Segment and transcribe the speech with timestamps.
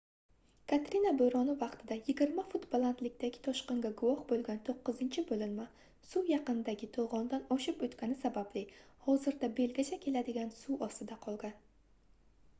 [0.71, 5.65] katrina boʻroni vaqtida 20 fut balandlikdagi toshqinga guvoh boʻlgan toʻqqizinchi boʻlinma
[6.13, 8.63] suv yaqindagi toʻgʻondan oshib oʻtgani sababli
[9.09, 11.55] hozirda belgacha keladigan suv ostida qolgan